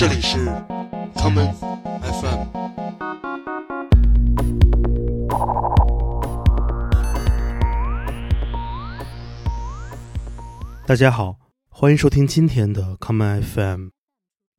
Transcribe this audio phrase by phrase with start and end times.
[0.00, 0.38] 这里是
[1.14, 1.52] common
[2.00, 2.46] FM。
[10.86, 11.38] 大家好，
[11.68, 13.88] 欢迎收听今天的 common FM。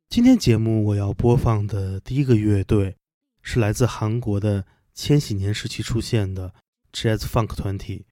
[0.10, 2.98] 今天节目我要播放的第一个乐队
[3.42, 4.64] 是来自韩国的
[4.94, 6.54] 千禧年时期出现的
[6.94, 8.06] jazz funk 团体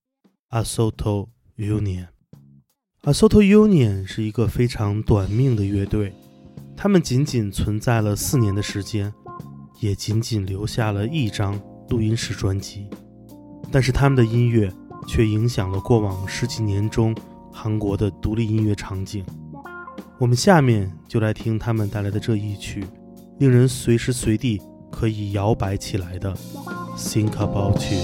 [0.49, 1.27] Asoto
[1.57, 2.07] Union。
[3.03, 6.11] Asoto Union 是一个非常短命的乐队，
[6.81, 9.13] 他们仅仅存在了四年的时间，
[9.81, 12.87] 也仅仅留下了一张录音室专辑，
[13.69, 14.71] 但是他们的音乐
[15.05, 17.13] 却影响了过往十几年中
[17.51, 19.25] 韩国的独立音乐场景。
[20.17, 22.87] 我们下面就来听他们带来的这一曲，
[23.39, 26.33] 令人随时随地可以摇摆起来的
[26.97, 27.99] 《Think About You》。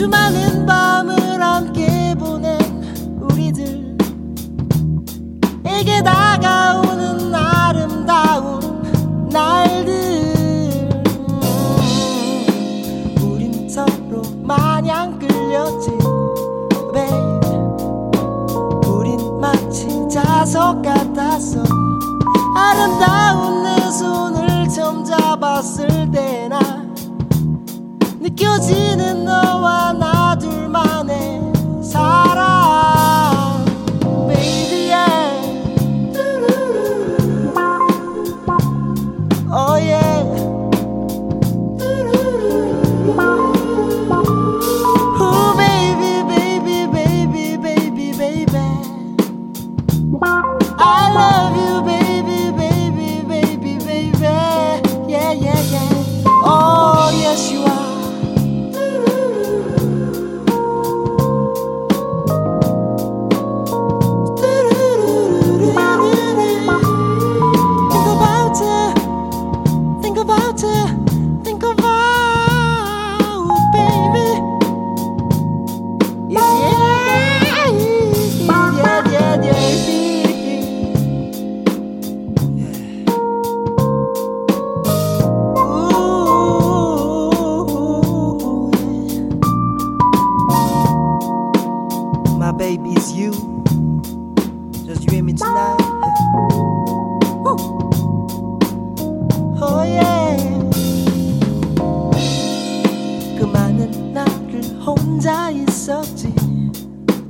[0.00, 2.58] 수많은 밤을 함께 보낸
[3.20, 3.98] 우리들에게
[6.02, 11.04] 다가오는 아름다운 날들.
[13.22, 15.90] 우린 서로 마냥 끌렸지
[16.94, 17.50] babe
[18.88, 21.62] 우린 마치 자석 같았어
[22.56, 26.29] 아름다운 내 손을 처음 잡았을 때
[50.22, 51.69] I love you,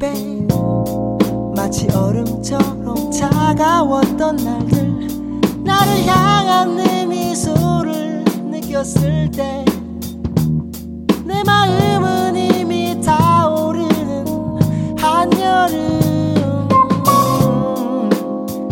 [0.00, 0.48] babe
[1.54, 5.08] 마치 얼음처럼 차가웠던 날들.
[5.62, 9.62] 나를 향한 내 미소를 느꼈을 때.
[11.24, 14.24] 내 마음은 이미 타오르는
[14.98, 16.68] 한여름.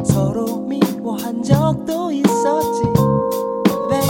[0.03, 2.83] 서로 미워한 적도 있었지.
[3.91, 4.09] babe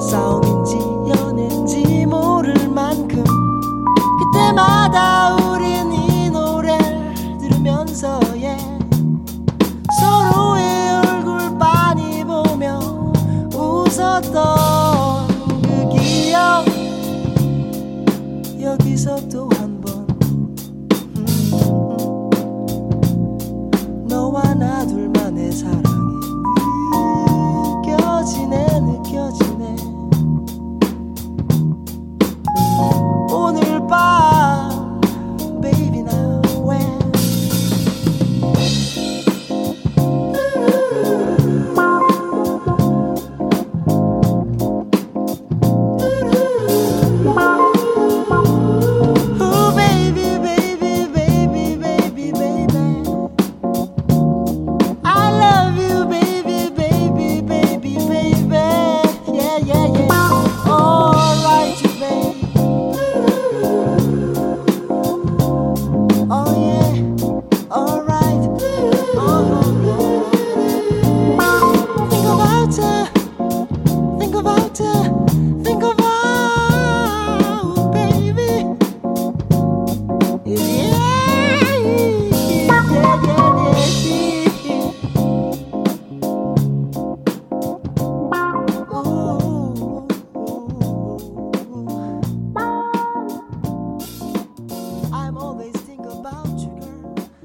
[0.00, 0.76] 싸움인지
[1.16, 3.22] 연애인지 모를 만큼
[4.18, 5.23] 그때마다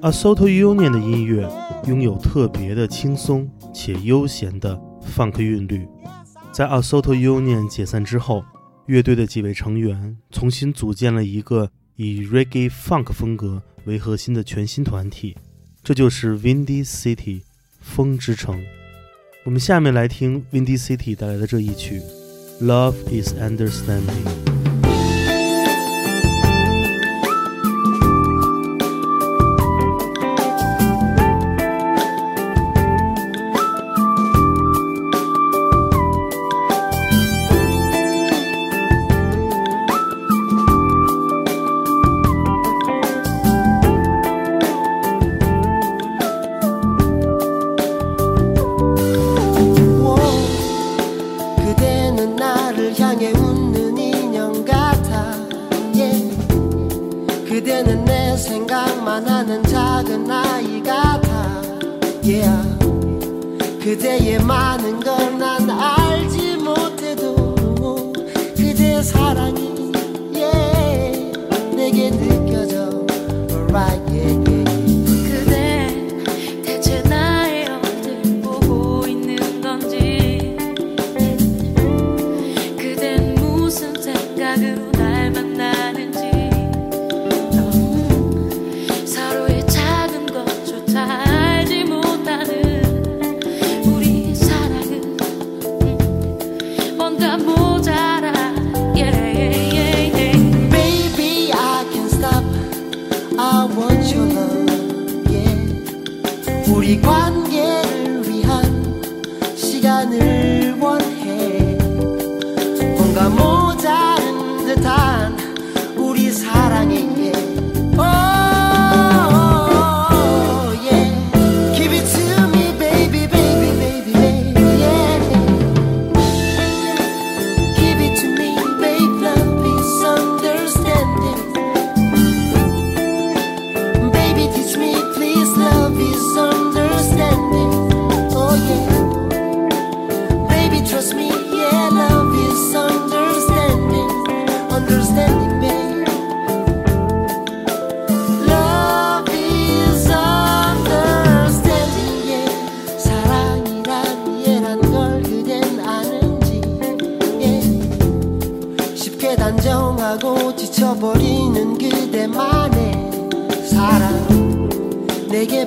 [0.01, 1.46] A Soto Union 的音乐
[1.86, 5.86] 拥有特别的轻松且悠闲的 funk 韵律。
[6.54, 8.46] 在 A Soto Union 解散之后，
[8.86, 15.36] 乐队的几位成员重新组建了一个以 reggae funk 风格为核心的全新团体，
[15.84, 17.42] 这就是 Windy City
[17.81, 18.63] 风之城。
[19.44, 22.00] 我们下面来听 Windy City 带来的这一曲
[22.66, 24.45] 《Love Is Understanding》。
[64.50, 65.29] 많은 걸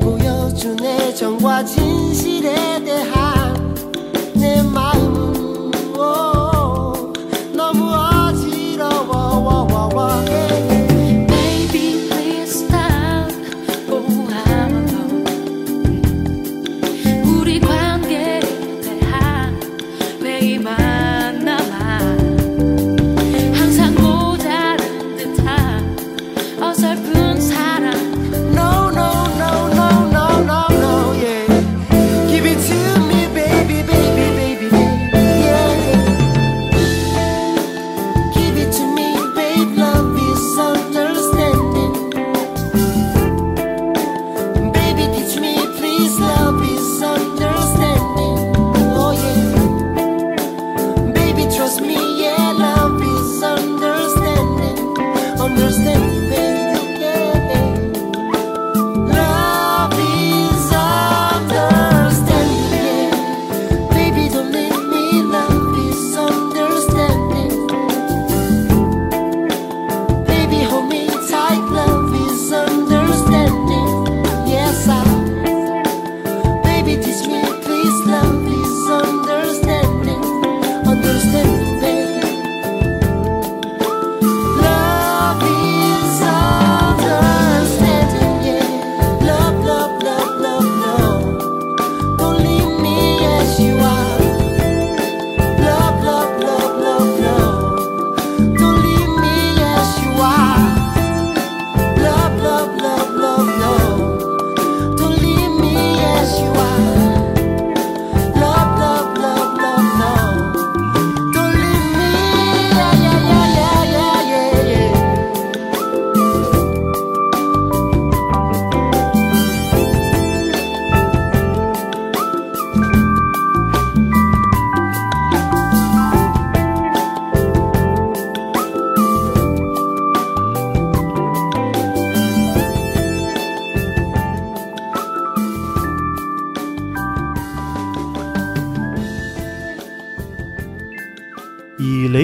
[0.02, 3.21] 보여준 애정과 진실에 대한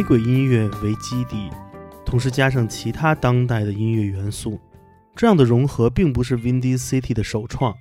[0.09, 1.51] 鬼音乐为基底，
[2.03, 4.59] 同时加上其他当代的音乐元素，
[5.15, 7.75] 这样的融合并不是 Windy City 的首创。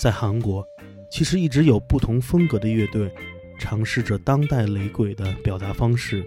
[0.00, 0.64] 在韩国，
[1.12, 3.12] 其实一直有不同风格的乐队
[3.58, 6.24] 尝试着当代雷鬼的表达方式。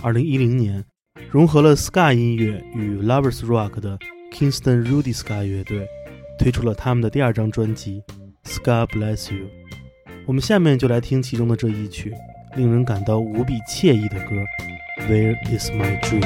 [0.00, 0.82] 二零一零年，
[1.30, 3.98] 融合了 ska 音乐与 Lovers Rock 的
[4.32, 5.86] Kingston Rudy Ska 乐队
[6.38, 8.02] 推出了他们的第二张专辑
[8.50, 9.44] 《Ska Bless You》。
[10.24, 12.14] 我们下面就来听其中的这一曲，
[12.54, 14.36] 令人感到无比惬意的歌
[15.08, 16.20] 《Where Is My Dream》。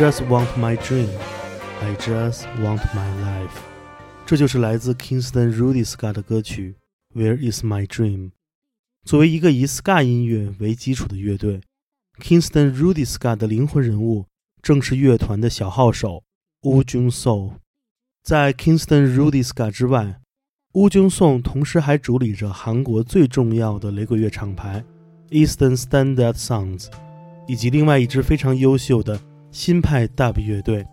[0.00, 1.10] Just want my dream,
[1.82, 3.52] I just want my life。
[4.24, 6.74] 这就是来自 Kingston Rudy Ska 的歌曲
[7.20, 8.28] 《Where Is My Dream》。
[9.04, 11.60] 作为一个以 Ska 音乐为基础的乐队
[12.18, 14.24] ，Kingston Rudy Ska 的灵魂人物
[14.62, 16.22] 正是乐团的小号手
[16.62, 17.56] Woo Jun So。
[18.22, 20.18] 在 Kingston Rudy Ska 之外
[20.72, 24.82] ，Woo Jun So 同时还主理着韩国最重要的雷鬼乐厂牌
[25.28, 26.86] Eastern Standard Sounds，
[27.46, 29.20] 以及另外一支非常优秀的
[29.52, 30.86] 新派 Dub 乐队，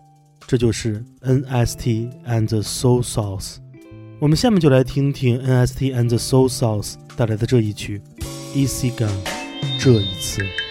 [0.46, 3.58] 这就是 NST and the Soul Sauce。
[4.20, 8.02] 我们下面就来听听 NST and the Soul Sauce 带来的这一曲
[8.56, 9.08] 《Easy Gun》，
[9.78, 10.67] 这一次。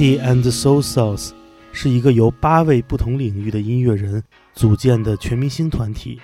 [0.00, 1.32] T and the Soul Sauce
[1.74, 6.18] 是一个由八位不同领域的音乐人组建的全明星团体。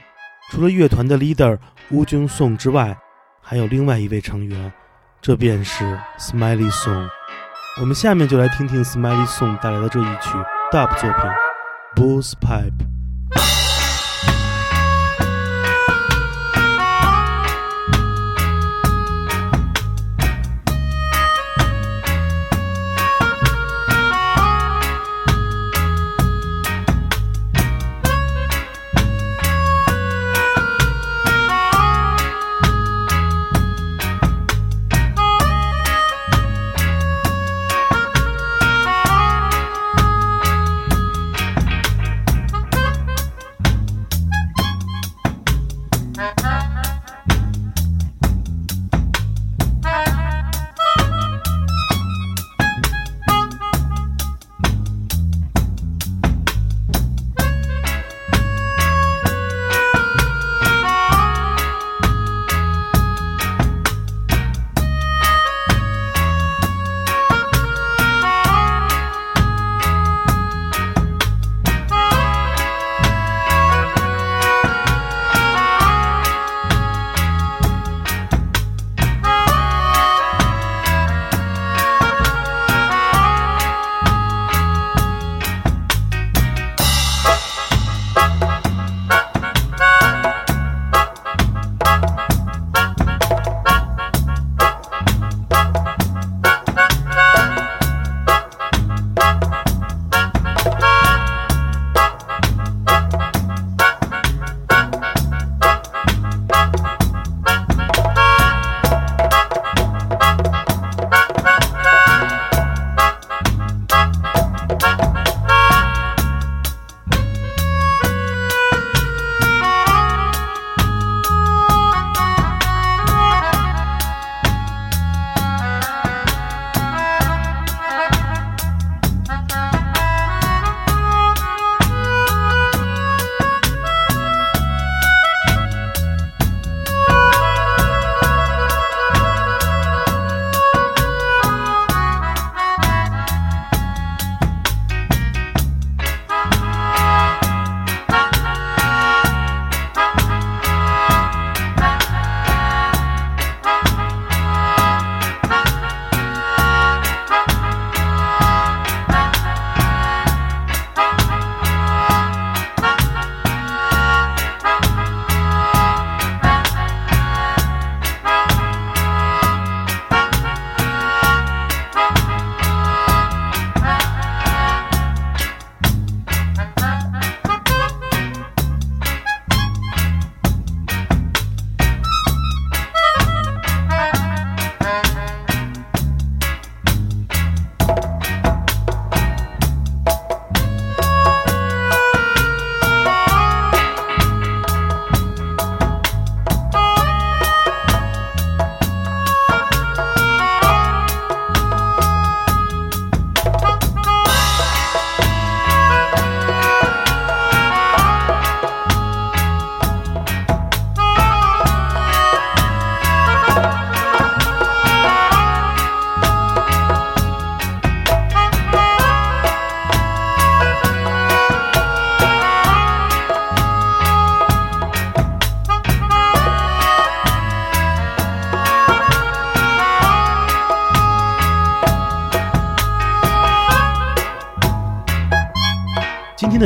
[0.51, 1.59] 除了乐团的 leader
[1.91, 2.97] 乌军颂之外，
[3.43, 4.73] 还有另外一位成员，
[5.21, 5.85] 这便是
[6.19, 7.07] Smiley Song。
[7.79, 10.31] 我们下面就来听听 Smiley Song 带来的这一曲
[10.73, 11.21] dub 作品
[12.23, 12.71] 《Bull's Pipe》。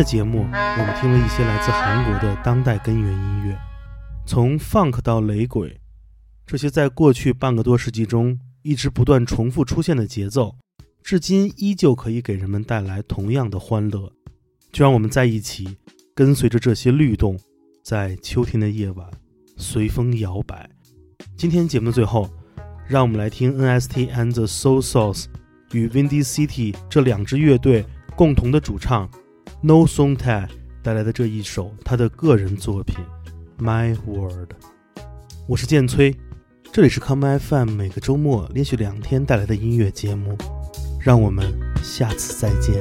[0.01, 3.59] 的节目，我们听了一些来自韩国的当代根源音乐，
[4.25, 5.79] 从 funk 到雷鬼，
[6.47, 10.57] 这些在过去半个多世纪中一直不断重复出现的节奏，
[11.03, 14.11] 至今依旧可以给人们带来同样的欢乐。
[14.73, 15.77] 就让我们在一起，
[16.15, 17.39] 跟随着这些律动，
[17.85, 19.07] 在秋天的夜晚
[19.59, 20.71] 随风摇摆。
[21.37, 22.31] 今天节目的最后，
[22.89, 25.27] 让我们来听 NST and the Soul Sauce
[25.73, 27.85] 与 Windy City 这两支乐队
[28.17, 29.07] 共同的主唱
[29.63, 30.49] No Song Tai
[30.83, 32.97] 带来的这一首他的个人作品
[33.63, 34.49] 《My World》。
[35.47, 36.17] 我是建崔，
[36.73, 40.35] 这里是 Come FM 每个周末连续两天带来的音乐节目，
[40.99, 41.45] 让我们
[41.83, 42.81] 下次再见。